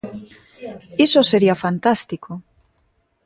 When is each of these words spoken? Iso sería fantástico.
Iso 1.05 1.21
sería 1.31 1.59
fantástico. 1.63 2.31